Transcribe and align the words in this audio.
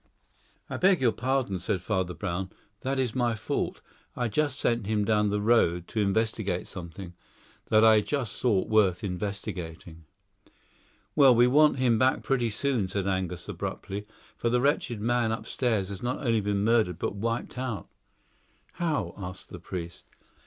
"I 0.67 0.77
beg 0.77 0.99
your 0.99 1.11
pardon," 1.11 1.59
said 1.59 1.79
Father 1.79 2.15
Brown; 2.15 2.49
"that 2.79 2.97
is 2.97 3.13
my 3.13 3.35
fault. 3.35 3.81
I 4.15 4.29
just 4.29 4.59
sent 4.59 4.87
him 4.87 5.05
down 5.05 5.29
the 5.29 5.39
road 5.39 5.87
to 5.89 5.99
investigate 6.01 6.65
something 6.65 7.13
that 7.67 7.85
I 7.85 8.01
just 8.01 8.41
thought 8.41 8.67
worth 8.67 9.03
investigating." 9.03 10.05
"Well, 11.15 11.35
we 11.35 11.45
want 11.45 11.77
him 11.77 11.99
back 11.99 12.23
pretty 12.23 12.49
soon," 12.49 12.87
said 12.87 13.05
Angus 13.05 13.47
abruptly, 13.47 14.07
"for 14.35 14.49
the 14.49 14.59
wretched 14.59 14.99
man 15.01 15.31
upstairs 15.31 15.89
has 15.89 16.01
not 16.01 16.25
only 16.25 16.41
been 16.41 16.63
murdered, 16.63 16.97
but 16.97 17.13
wiped 17.13 17.55
out." 17.59 17.87
"How?" 18.71 19.13
asked 19.19 19.51
the 19.51 19.59
priest. 19.59 20.05